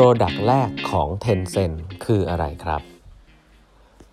[0.00, 2.82] Product แรกของ Tencent คืออะไรครับ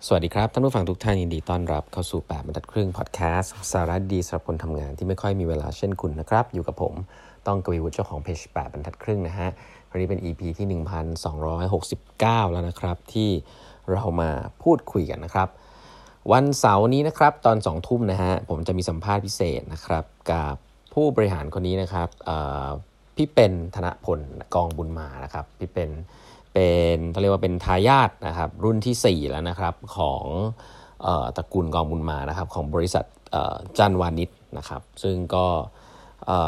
[0.06, 6.94] สวัสดีครับ ท่านผู้ฟังทุกท่านยินดีต้อนรับเข้าสู่ 8บรรทัดครึ่งพอดแคสต์สาระดีสำหรับคนทำงานที่ไม่ค่อยมีเวลาเช่นคุณนะครับ อยู่กับผม
[7.46, 9.48] ต้องกวีวุฒิเจ้าของเพจ8บรรทัดครึ่งนะฮะ
[9.90, 13.30] วันนี้เป็น EP ที่ 1269 แล้วนะครับที่
[13.92, 14.30] เรามา
[14.62, 15.48] พูดคุยกันนะครับ
[16.32, 20.54] วันเสาร์นี้นะครับตอน2ทุ่มนะฮะผมจะมีสัมภาษณ์พิเศษนะครับกับ
[20.94, 22.08] ผู้บริหารคนนี้นะครับ
[23.16, 24.20] พี่เป็นธนพล
[24.54, 25.90] กองบุญมานะครับพี่เป็น
[26.54, 30.24] เป็นเขาเรียกว่าเป็นทายาทนะครับรุ่นที่ 4 แล้วนะครับของ
[31.36, 33.04] ตระกูลกองบุญมานะครับของบริษัท
[33.78, 35.46] จันวาณิชย์นะครับซึ่งก็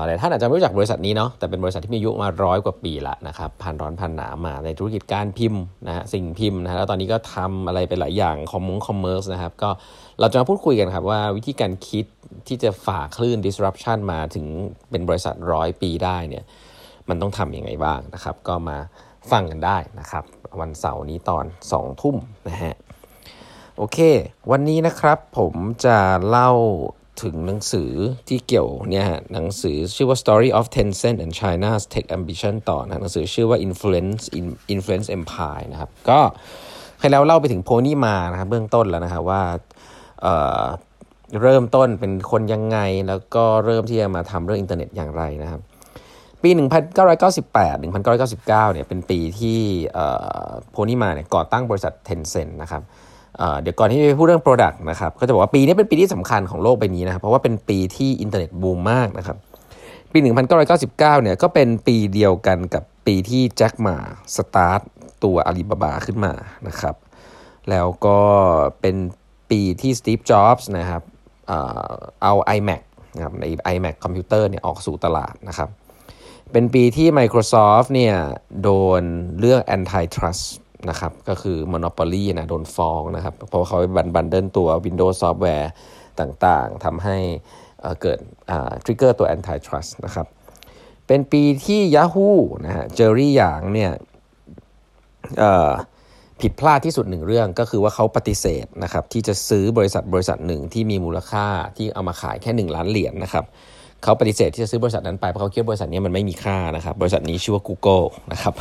[0.06, 9.70] หลายท่านอาจจะไม่รู้จักบริษัทนี้เนาะแต่เป็นบริษัทที่มีอายุมาร้อยกว่าปีละนะครับผ่านร้อนผ่านหนาวมาในธุรกิจการพิมพ์นะฮะสิ่งพิมพ์นะแล้วตอนนี้ก็ทำอะไรไปหลายอย่างคอมมง commerce นะครับก็
[10.20, 12.06] เราจะมาพูดคุยกันครับว่าวิธีการคิด
[12.48, 14.46] ที่จะฝ่าคลื่น disruption มาถึง
[14.90, 16.44] เป็นบริษัทร้อยปีได้เนี่ย
[17.08, 18.76] มันต้องทำยังไงบ้างนะครับ ก็มา
[19.30, 20.24] ฟังกันได้นะครับ
[20.60, 22.16] วันเสาร์นี้ตอน2ทุ่ม
[22.48, 22.74] นะฮะ
[23.76, 23.98] โอเค
[24.50, 26.50] วันนี้นะครับผมจะเล่า
[27.22, 27.90] ถึงหนังสือ
[28.28, 34.22] ที่เกี่ยวเนี่ยหนังสือชื่อว่า Story of Tencent and China's Tech Ambition ต่อนะหนังสือชื่อว่า Influence
[34.74, 36.20] Influence Empire นะครับ ก็
[36.98, 39.42] ใครแล้วเล่าไปถึง Pony Ma นะครับเบื้องต้นแล้วนะครับว่า
[40.22, 42.78] เริ่มต้นเป็นคนยังไง
[43.08, 45.60] แล้วก็เริ่มที่จะมาทำเรื่องอินเทอร์เน็ตอย่างไรนะครับ
[46.42, 46.50] ปี
[47.16, 49.60] 1998 1999 เนี่ยเป็นปีที่
[50.70, 52.82] Pony Ma เนี่ยก่อตั้งบริษัท Tencent นะครับ
[53.60, 59.36] เดี๋ยวก่อนที่จะพูดเรื่อง Product นะครับก็จะบอกว่าปีนี้เป็นปีที่สำคัญของโลกใบนี้นะครับเพราะว่าเป็นปีที่อินเทอร์เน็ตบูมมากนะครับ
[60.12, 60.18] ปี
[60.62, 63.96] 1999 เนี่ยก็เป็นปีเดียวกันกับปีที่แจ็คหม่า
[64.36, 64.80] สตาร์ต
[65.24, 66.32] ตัวอาลีบาบาขึ้นมา
[66.68, 66.94] นะครับ
[67.70, 68.18] แล้วก็
[68.80, 68.96] เป็น
[69.50, 71.02] ปีที่สตีฟจ็อบส์นะครับ
[72.22, 72.82] เอา iMac
[73.14, 75.68] นะครับใน iMac คอมพิวเตอร์เนี่ยออกสู่ตลาดนะครับ
[76.52, 78.14] เป็นปีที่ Microsoft เนี่ย
[78.62, 79.02] โดน
[79.38, 80.44] เรื่อง antitrust
[80.90, 85.66] นะครับก็คือ Monopoly นะโดนฟ้องนะครับ เพราะเขา bun bundle ตัว Windows Software
[86.20, 87.16] ต่างๆทำให้
[88.02, 88.18] เกิด
[88.84, 90.26] trigger ตัว Antitrust นะครับ
[91.06, 92.30] เป็นปีที่ Yahoo
[92.64, 93.92] นะฮะเจอรี่หยางเนี่ย
[96.40, 103.44] ผิดพลาดที่สุดหนึ่งเรื่องก็คือว่าเขาปฏิเสธนะครับที่จะซื้อบริษัทบริษัทหนึ่งที่มีมูลค่าที่เอามาขายแค่ 1 ล้านเหรียญนนะครับ
[104.02, 108.54] เขาปฏิเสธที่จะซื้อบริษัทนั้นไปเพราะเขาคิดบริษัทนี้มันไม่มีค่านะครับบริษัทนี้ชื่อว่า Google นะครับ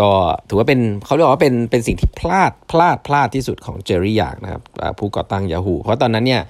[0.00, 0.10] ก็
[0.48, 4.62] ถือว่าเป็นเขาเรียกว่าเป็นเป็นสิ่งที่พลาดพลาดพลาดที่สุดของเจอรี่อยากนะครับ
[4.98, 6.42] ผู้ก่อตั้ง Yahoo เพราะตอนนั้นเนี่ย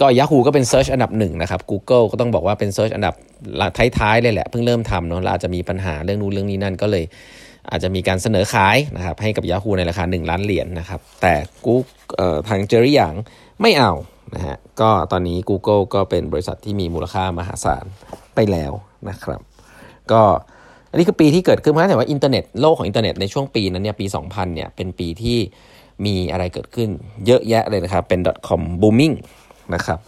[0.00, 3.14] ก็ Yahoo ก็เป็น search อันดับหนึ่งนะครับ Google ก็ต้องบอกว่าเป็น search อันดับ
[3.98, 7.04] ท้ายๆเลยแหละ เพิ่งเริ่มทำเนาะเราอาจจะมีปัญหาเรื่องนู้นเรื่องนี้นั่นก็เลย
[7.70, 11.34] อาจจะมีการเสนอขายนะครับให้กับ Yahoo ในราคา 1 ล้านเหรียญนนะครับแต่
[11.64, 11.74] กู
[12.48, 13.14] ทางเจอรี่หยาง
[13.62, 13.92] ไม่เอา
[14.34, 17.84] นะฮะก็ตอนนี้ Google ก็เป็นบริษัทที่มีมูลค่ามหาศาล
[18.34, 18.72] ไปแล้ว
[19.08, 19.40] นะครับ
[20.12, 20.22] ก็
[20.90, 25.38] อันนี้คือปีที่เกิดขึ้นเพราะฉะนั้นว่าอินเทอร์เน็ตโลกของอินเทอร์เน็ตในช่วงปีนั้นเนี่ยปี 2000เนี่ยเป็นปีที่
[26.04, 26.88] มีอะไรเกิดขึ้น
[27.26, 29.14] เยอะแยะเลยนะครับเป็น .com booming
[29.74, 29.98] นะครับ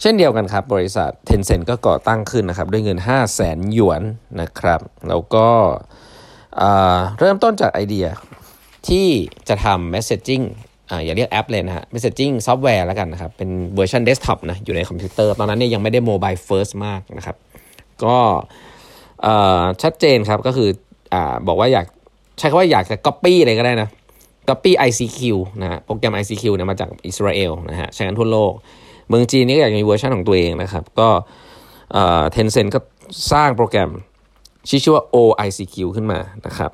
[0.00, 4.02] เช่นเดียวกันครับ บริษัท Tencent ก็ก่อตั้งขึ้นนะครับด้วยเงิน 5 0 0แสนหยวน
[4.40, 5.48] นะครับแล้วก็
[7.18, 8.06] เริ่มต้นจากไอเดีย
[8.88, 9.06] ที่
[9.48, 10.44] จะทำ messaging
[10.90, 17.36] อ่าอย่าเรียกแอปเลยนะฮะ messaging ซอฟต์แวร์แล้วกันนะครับ เป็นเวอร์ชันเดสก์ท็อปนะอยู่ในคอมพิวเตอร์ ตอนนั้นเนี่ยยังไม่ได้ mobile first มากนะครับ
[18.04, 18.16] ก็
[19.82, 20.68] ชัดเจนครับก็คือ
[21.14, 21.86] อบอกว่าอยาก
[22.38, 23.88] ใช้คำว่าอยากจะ copy อะไรก็ได้นะ
[24.48, 25.20] copy ICQ
[25.62, 28.52] นะฮะโปรแกรม ICQ เนี่ยมาจากอิสราเอลนะฮะใช้กันทั่วโลก
[29.08, 31.08] เมืองจีนนี่ก็อยากมีเวอร์ชันของตัวเองนะครับ ก็
[32.32, 32.78] Tencent ก็
[33.32, 33.90] สร้างโปรแกรม
[34.68, 36.70] ชื่อว่า OICQ ขึ้นมานะครับ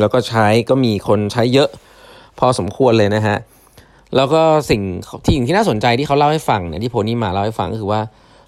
[0.00, 1.68] แล้วก็ใช้ก็มีคนใช้เยอะ
[2.38, 3.36] พอสมควรเลยนะฮะ
[4.16, 4.80] แล้วก็สิ่ง
[5.24, 8.00] ที่ที่น่าสนใจที่เขาเล่าให้ฟังเนี่ยที่ Pony Ma เล่าให้ฟังก็คือว่า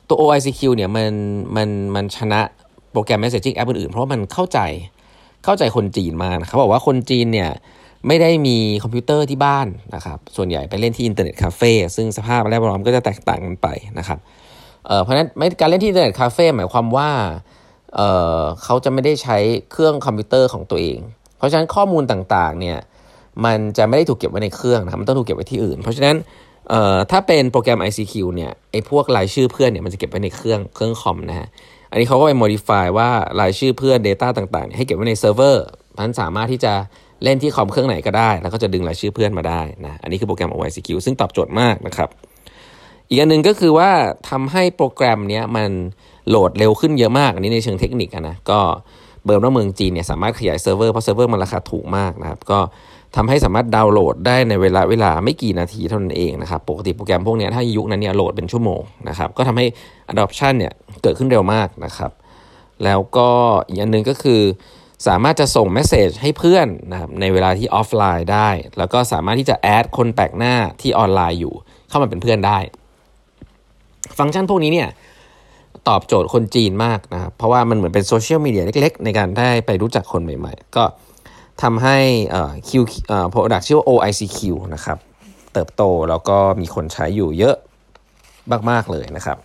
[0.09, 1.13] ตัว OICQ เนี่ยมัน
[1.57, 2.41] มันมันชนะ
[2.99, 4.61] โปรแกรม messaging app อื่นๆ เพราะมันเข้าใจ
[5.45, 7.51] เข้าใจคนจีนมากเขาบอกว่าคนจีนเนี่ย
[8.07, 13.67] ไม่ได้มีคอมพิวเตอร์ที่บ้านนะครับส่วนใหญ่ไปเล่นที่อินเทอร์เน็ตคาเฟ่ซึ่งสภาพแวดล้อมก็จะแตกต่างกันไป
[13.99, 14.19] นะครับ
[14.87, 15.29] เเพราะฉะนั้น
[15.61, 17.11] การเล่นที่อินเทอร์เน็ตคาเฟ่หมายความว่า
[17.95, 19.37] เเขาจะไม่ได้ใช้
[19.73, 20.99] เครื่องคอมพิวเตอร์ของตัวเอง
[21.39, 22.79] เพราะฉะนั้นข้อมูลต่างๆเนี่ย
[23.45, 26.17] มันจะไม่ได้ถูกเก็บไว้ในเครื่องนะมันต้องถูกเก็บไว้ที่อื่น เพราะฉะนั้น
[27.11, 31.49] ถ้าเป็นโปรแกรม ICQ เนี่ยไอ้พวกรายชื่อเพื่อนเนี่ยมันจะเก็บไว้ในเครื่องเครื่องคอมนะฮะ
[31.91, 35.65] อันนี้เขาก็ไป modify ว่ารายชื่อเพื่อน Data ต่างๆ ให้เก็บไว้ในเซิร์ฟเวอร์
[35.99, 36.73] มันสามารถที่จะ
[37.25, 42.09] เล่นที่คอมเครื่องไหนก็ได้ แล้วก็จะดึงรายชื่อเพื่อนมาได้นะ อันนี้คือโปรแกรม OICQ ซึ่งตอบโจทย์มากนะครับ
[43.09, 43.91] อีกอันหนึ่งก็คือว่า
[44.31, 45.71] ทำให้โปรแกรมนี้มัน
[46.29, 48.61] โหลดเร็วขึ้นเยอะมาก อันนี้ในเชิงเทคนิคนะ ก็
[49.25, 52.59] เผอิญว่าเมืองจีนเนี่ยสามารถขยายเซิร์ฟเวอร์เพราะเซิร์ฟเวอร์มันราคาถูกมากนะครับ ก็
[53.17, 59.67] ทำให้สามารถดาวน์โหลดได้ในเวลาเวลาไม่กี่นาทีเท่านั้นเองนะครับ ปกติโปรแกรมพวกนี้ถ้ายุคนั้นเนี่ยโหลดเป็นชั่วโมงนะครับ ก็ทำให้
[60.13, 60.73] adoption เนี่ย
[61.03, 62.11] เกิดขึ้นเร็วมากนะครับ
[62.85, 63.29] แล้วก็
[63.69, 64.41] อีกอันหนึ่งก็คือ
[65.07, 71.55] สามารถจะส่ง message ให้เพื่อนนะครับในเวลาที่ออฟไลน์ได้ แล้วก็สามารถที่จะ add คนแปลกหน้าที่ออนไลน์อยู่
[71.89, 72.59] เข้ามาเป็นเพื่อนได้
[74.19, 74.89] ฟังก์ชันพวกนี้เนี่ย
[75.89, 80.85] ตอบโจทย์คนจีนมากนะครับ เพราะว่ามันเหมือนเป็นโซเชียลมีเดียเล็กๆ ในการได้ไปรู้จักคนใหม่ๆ ก็
[81.63, 81.97] ทำให้
[82.69, 84.39] คิวเอ่อ product ชื่อว่า OICQ
[84.75, 84.99] นะครับ
[85.53, 87.57] เติบโตแล้วก็มีคนใช้อยู่เยอะ
[88.71, 89.39] มาก ๆ เลยนะครับ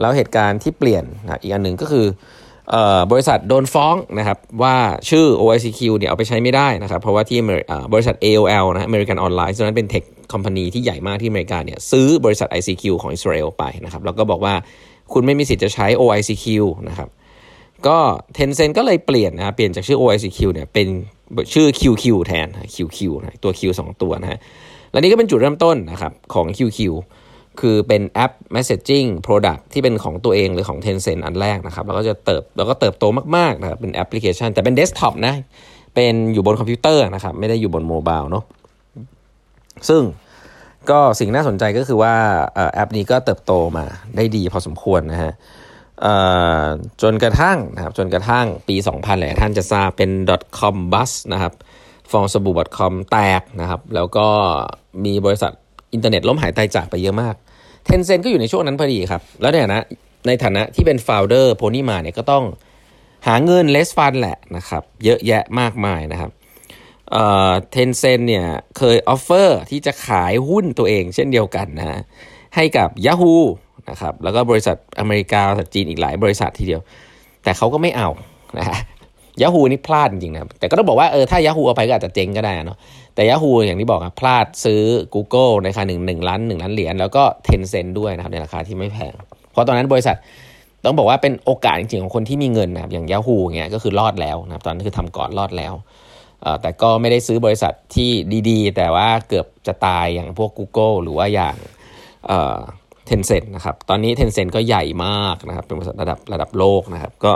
[0.00, 2.06] แล้วเหตุการณ์ที่เปลี่ยนนะอีกอันหนึ่งก็คือ
[3.12, 4.76] บริษัทโดนฟ้องนะครับว่า
[5.10, 7.38] ชื่อ OICQ เนี่ยเอาไปใช้ไม่ได้นะครับ เพราะว่าที่
[7.92, 10.02] บริษัท AOL นะ American Online ซึ่งนั้นเป็นเทค
[10.32, 14.54] คอมพานีที่ใหญ่มากที่อเมริกาเนี่ยซื้อบริษัท ICQ ของอิสราเอลไปนะครับ แล้วก็บอกว่า
[15.12, 16.46] คุณไม่มีสิทธิ์จะใช้ OICQ
[16.88, 17.08] นะครับ
[17.86, 17.98] ก็
[18.36, 20.88] Tencent ก็เลยเปลี่ยนนะเปลี่ยนจากชื่อ OICQ เนี่ยเป็น
[21.54, 24.40] ชื่อ QQ แทน QQ นะตัว Q 2 ตัวนะฮะ
[24.92, 26.80] และนี่ก็เป็นจุดเริ่มต้นนะครับของ QQ
[27.60, 33.04] คือเป็นแอป Messaging Product ที่เป็นของตัวเองหรือของ Tencent อันแรกนะครับ แล้วก็จะเติบแล้วก็เติบโต
[33.36, 35.34] มากๆนะครับเป็นแอปพลิเคชัน แต่เป็นเดสก์ท็อปนะ
[35.94, 38.44] เป็นอยู่บนคอมพิวเตอร์นะครับ ไม่ได้อยู่บน mobile เนาะ
[39.88, 40.02] ซึ่ง
[40.90, 42.14] ก็สิ่งน่าสนใจก็คือว่า
[42.74, 43.84] แอปนี้ก็เติบโตมา
[44.16, 45.32] ได้ดีพอสมควรนะฮะ
[47.02, 50.10] จนกระทั่งนะครับจนกระทั่งปี 2000แหละท่านจะทราบเป็น
[50.58, 51.52] .com burst นะครับ
[52.10, 54.26] ฟองสบู่ .com แตกนะครับ แล้วก็
[55.04, 55.52] มีบริษัท
[55.92, 57.34] อินเทอร์เน็ตล้มหายตายจากไปเยอะมาก
[57.84, 59.84] Tencent ก็อยู่ในช่วงนั้นพอดีครับ แล้วเนี่ยนะ
[60.26, 62.44] ในฐานะที่เป็น founder Pony Ma เนี่ยก็ต้อง
[63.26, 66.30] หาเงิน raise fund แหละนะครับ เยอะแยะมากมายนะครับ
[67.10, 68.46] เอ่อ Tencent เนี่ย
[68.78, 72.02] เคย offer ที่จะขายหุ้นตัวเองเช่นเดียวกันนะ
[72.56, 73.40] ให้กับ Yahoo
[73.90, 76.80] นะครับแล้วก็บริษัทอเมริกาบริษัทจีนอีกหลายบริษัททีเดียว
[77.44, 78.08] แต่เขาก็ไม่เอา
[78.58, 78.78] นะฮะ
[79.42, 82.78] Yahoo นี่พลาดจริงๆนะแต่ก็ต้องบอกว่าเออถ้า Yahoo เอาไปก็อาจจะเจ๊งก็ได้เนาะ
[83.14, 84.82] แต่ Yahoo อย่างที่บอกครับพลาดซื้อ
[85.14, 89.12] Google ในราคาหนึ่งหนึ่งล้านหนึ่งล้านเหรียญแล้วก็ Tencent ด้วยนะครับในราคาที่ไม่แพง
[89.50, 90.16] เพราะตอนนั้นบริษัท
[90.84, 95.72] ต้องบอกว่าเป็นโอกาสจริงๆของคนที่มีเงินนะครับอย่าง Yahoo เงี้ยก็คือรอดแล้วนะครับตอนนั้นคือทำก่อนรอดแล้ว
[96.62, 98.10] แต่ก็ไม่ได้ซื้อบริษัทที่
[98.50, 101.56] ดีๆ แต่ว่าเกือบจะตายอย่างพวก Google หรือว่าอย่าง
[103.06, 107.32] เทนเซ็นนะครับตอนนี้ Tencent ก็ใหญ่มากนะครับเป็นบริษัทระดับระดับโลกนะครับก็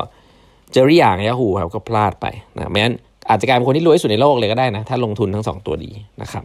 [0.72, 2.26] เจอรี่อย่างยาฮูครับก็พลาดไป
[2.56, 2.94] นะไม่งั้น
[3.28, 5.90] อาจจะกลายเป็นคนที่รวยที่สุดในโลกเลยก็ได้นะถ้าลงทุนทั้งสองตัวดี
[6.22, 6.44] นะครับ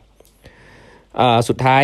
[1.47, 1.83] สุดท้าย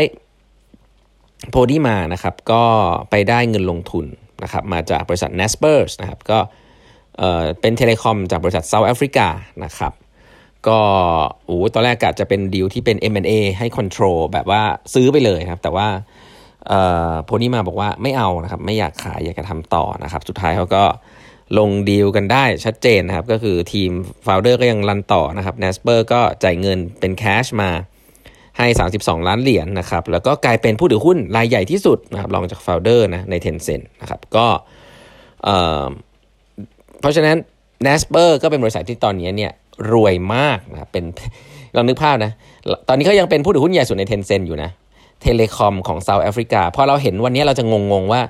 [1.49, 2.63] โพดีมานะครับก็
[3.09, 4.05] ไปได้เงินลงทุน
[4.43, 6.39] นะครับมาจากบริษัท n a s p e r s นะครับก็
[7.61, 9.27] เป็น telecom จากบริษัท South Africa
[9.65, 9.93] นะครับ
[10.67, 10.79] ก็
[11.45, 14.61] โอ้ตอนแรกกะจะเป็นดีลที่เป็น M&A ให้ control แบบว่า
[14.93, 15.88] ซื้อไปเลยครับแต่ว่า
[17.25, 20.84] Pony Ma บอกว่าไม่เอานะครับไม่อยากขายอยากจะทำต่อนะครับสุดท้ายเขาก็
[21.60, 23.92] ลงดีลกันได้ชัดเจนนะครับก็คือทีม
[24.24, 27.69] founder ก็ยัง run ต่อนะครับ n a s p e r ก็จ่ายเงินเป็น cash มา
[28.58, 28.68] ให้
[28.98, 34.48] 32 ล้านเหรียญนนะครับแล้วก็กลายเป็นผู้ถือหุ้นรายใหญ่ที่สุดนะครับรองจาก founder นะใน Tencent นะครับก็
[35.44, 37.38] เเพราะฉะนั้น
[37.86, 39.52] n a s p e r ก็เป็นบริษัทที่ตอนนี้เนี่ย
[39.92, 41.04] รวยมากนะเป็น
[41.75, 42.31] ลองนึกภาพนะ
[42.88, 44.69] ตอนนี้เขายังเป็นผู้ถือหุ้นใหญ่สุดใน Tencent อยู่นะ
[45.21, 48.21] telecom ของ South Africa พอเราเห็นวันนี้เราจะงงๆว่า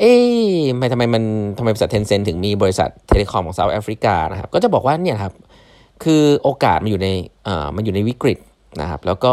[0.00, 1.22] เอ๊ะทำไมทำไมมัน
[1.58, 5.32] ทำไมบริษัท Tencent ถึงมีบริษัท telecom ของ South Africa นะครับก็จะบอกว่าเนี่ยครับ
[6.04, 7.08] คือโอกาสมันอยู่ใน
[7.46, 8.38] อ่ามันอยู่ในวิกฤต
[8.80, 9.32] นะครับแล้วก็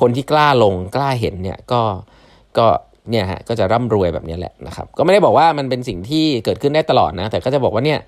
[0.00, 1.80] คนที่กล้าลงกล้าเห็นเนี่ยก็
[2.58, 2.66] ก็
[3.10, 8.00] เนี่ยฮะก็จะร่ำรวยแบบนี้แหละนะครับก็ไม่ได้บอกว่ามันเป็นสิ่งที่เกิดขึ้นได้ตลอดนะแต่ก็จะบอกว่าเนี่ย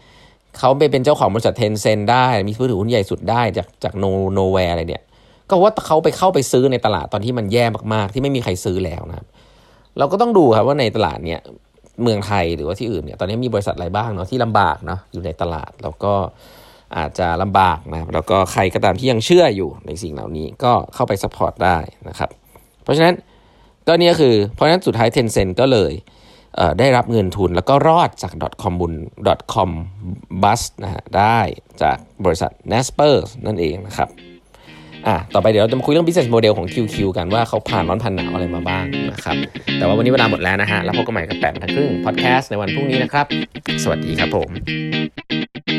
[0.58, 5.04] เขาไปเป็นเจ้าของบริษัท Tencent ได้มีผู้ถือหุ้นใหญ่สุดได้จากจาก no nowhere อะไรเนี่ย
[5.50, 9.26] ก็ว่าเขาไปเข้าไปซื้อในตลาดตอนที่มันแย่มากๆ ที่ไม่มีใครซื้อแล้วนะครับ
[9.98, 11.40] เราก็ต้องดูครับว่าในตลาดเนี่ย
[12.02, 16.14] เมืองไทยหรือว่าที่อื่นเนี่ยตอนนี้มีบริษัทอะไรบ้างเนาะที่ลำบากเนาะอยู่ในตลาดแล้วก็
[16.96, 22.30] อาจจะลำบากนะแล้วก็ใครก็ตามที่ยังเชื่ออยู่ในสิ่งเหล่านี้ก็เข้าไป support ได้นะครับ
[22.82, 23.14] เพราะฉะนั้น
[23.86, 25.92] ก็นี่คือเพราะฉะนั้นสุดท้าย Tencent ก็เลย
[26.78, 28.92] ได้รับเงินทุนแล้วก็รอดจาก .com บุญ
[29.54, 29.70] .com
[30.42, 31.38] bus นะฮะได้
[31.82, 33.14] จากบริษัท Nasper
[33.46, 34.08] นั่นเองนะครับ
[35.08, 39.36] อะต่อไปเดี๋ยวเราจะมาคุยเรื่อง business model ของ QQ กันว่าเขาผ่านร้อนผ่านหนาวอะไรมาบ้างนะครับ
[39.78, 43.26] แต่ว่าวันนี้เวลาหมดแล้วนะฮะ แล้วพบกันใหม่กับแปดทันครึ่งพอดแคสต์ในวันพรุ่งนี้นะครับ
[43.82, 45.75] สวัสดีครับผม